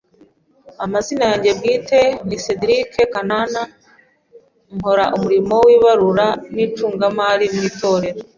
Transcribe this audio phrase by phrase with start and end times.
[0.85, 3.61] Amazina yanjye bwite ni Cedric KANANA
[4.75, 8.19] ,nkora umurim o w’ibarura n’icungamari mu itorero